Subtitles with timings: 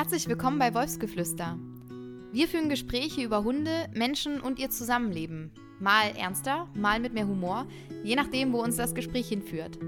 [0.00, 1.58] Herzlich willkommen bei Wolfsgeflüster.
[2.32, 5.52] Wir führen Gespräche über Hunde, Menschen und ihr Zusammenleben.
[5.78, 7.66] Mal ernster, mal mit mehr Humor,
[8.02, 9.78] je nachdem, wo uns das Gespräch hinführt.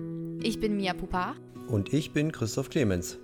[0.43, 1.35] Ich bin Mia Pupa.
[1.67, 3.19] Und ich bin Christoph Clemens.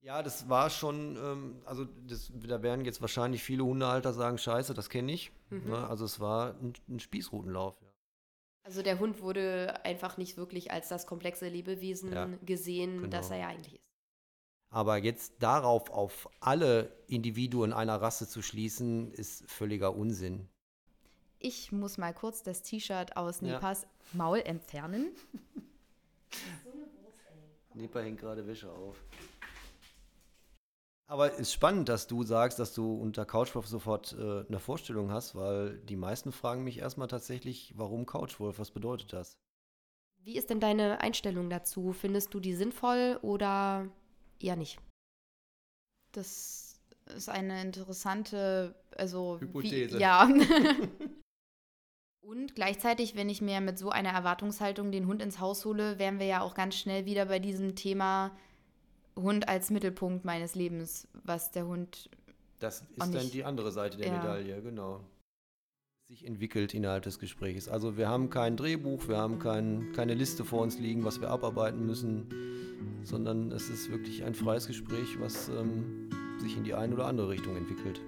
[0.00, 4.74] Ja, das war schon, ähm, also das, da werden jetzt wahrscheinlich viele Hundehalter sagen, scheiße,
[4.74, 5.30] das kenne ich.
[5.50, 5.70] Mhm.
[5.70, 5.88] Ne?
[5.88, 7.76] Also es war ein, ein Spießrutenlauf.
[7.80, 7.89] Ja.
[8.62, 13.08] Also der Hund wurde einfach nicht wirklich als das komplexe Lebewesen ja, gesehen, genau.
[13.08, 13.90] das er ja eigentlich ist.
[14.68, 20.48] Aber jetzt darauf auf alle Individuen einer Rasse zu schließen, ist völliger Unsinn.
[21.40, 23.88] Ich muss mal kurz das T-Shirt aus Nepas ja.
[24.12, 25.08] Maul entfernen.
[27.74, 29.02] Nepa hängt gerade Wäsche auf.
[31.10, 35.10] Aber es ist spannend, dass du sagst, dass du unter Couchwolf sofort äh, eine Vorstellung
[35.10, 38.60] hast, weil die meisten fragen mich erstmal tatsächlich, warum Couchwolf?
[38.60, 39.36] Was bedeutet das?
[40.22, 41.92] Wie ist denn deine Einstellung dazu?
[41.92, 43.88] Findest du die sinnvoll oder
[44.38, 44.78] eher nicht?
[46.12, 46.80] Das
[47.16, 49.98] ist eine interessante, also Hypothese.
[49.98, 50.28] Wie, ja.
[52.20, 56.20] Und gleichzeitig, wenn ich mir mit so einer Erwartungshaltung den Hund ins Haus hole, wären
[56.20, 58.30] wir ja auch ganz schnell wieder bei diesem Thema,
[59.22, 62.10] Hund als Mittelpunkt meines Lebens, was der Hund.
[62.58, 64.18] Das ist dann die andere Seite der ja.
[64.18, 65.00] Medaille, genau.
[66.08, 67.68] Sich entwickelt innerhalb des Gesprächs.
[67.68, 71.30] Also wir haben kein Drehbuch, wir haben kein, keine Liste vor uns liegen, was wir
[71.30, 72.26] abarbeiten müssen,
[73.04, 76.10] sondern es ist wirklich ein freies Gespräch, was ähm,
[76.40, 78.00] sich in die eine oder andere Richtung entwickelt.